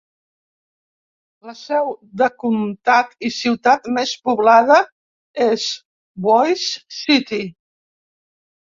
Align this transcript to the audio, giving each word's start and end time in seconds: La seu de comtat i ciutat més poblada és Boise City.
La 1.49 1.53
seu 1.59 1.91
de 2.23 2.29
comtat 2.45 3.13
i 3.29 3.33
ciutat 3.37 3.91
més 3.99 4.17
poblada 4.31 4.81
és 5.49 5.71
Boise 6.27 7.01
City. 7.03 7.47